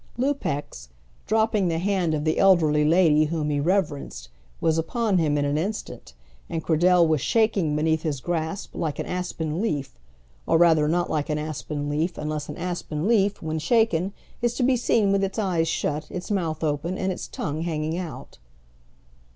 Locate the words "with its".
15.11-15.37